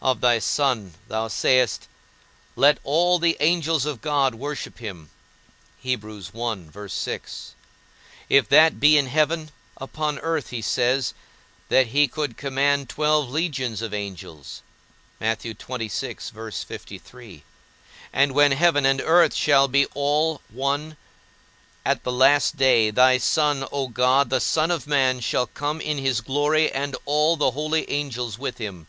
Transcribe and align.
Of 0.00 0.22
thy 0.22 0.38
Son, 0.38 0.94
thou 1.06 1.28
sayest, 1.28 1.86
Let 2.54 2.78
all 2.82 3.18
the 3.18 3.36
angels 3.40 3.84
of 3.84 4.00
God 4.00 4.34
worship 4.34 4.78
him; 4.78 5.10
if 5.84 6.00
that 8.48 8.72
be 8.80 8.96
in 8.96 9.06
heaven, 9.08 9.50
upon 9.76 10.18
earth 10.20 10.48
he 10.48 10.62
says, 10.62 11.12
that 11.68 11.88
he 11.88 12.08
could 12.08 12.38
command 12.38 12.88
twelve 12.88 13.28
legions 13.28 13.82
of 13.82 13.92
angels; 13.92 14.62
and 15.20 15.44
when 18.32 18.52
heaven 18.52 18.86
and 18.86 19.00
earth 19.04 19.34
shall 19.34 19.68
be 19.68 19.84
all 19.92 20.40
one, 20.48 20.96
at 21.84 22.02
the 22.02 22.12
last 22.12 22.56
day, 22.56 22.90
thy 22.90 23.18
Son, 23.18 23.68
O 23.70 23.88
God, 23.88 24.30
the 24.30 24.40
Son 24.40 24.70
of 24.70 24.86
man, 24.86 25.20
shall 25.20 25.46
come 25.48 25.82
in 25.82 25.98
his 25.98 26.22
glory, 26.22 26.72
and 26.72 26.96
all 27.04 27.36
the 27.36 27.50
holy 27.50 27.86
angels 27.90 28.38
with 28.38 28.56
him. 28.56 28.86